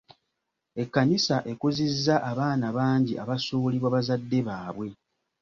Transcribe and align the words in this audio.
Ekkanisa 0.81 1.35
ekuzizza 1.51 2.15
abaana 2.31 2.67
bangi 2.77 3.13
abaasuulibwa 3.23 3.89
bazadde 3.95 4.39
baabwe. 4.47 4.87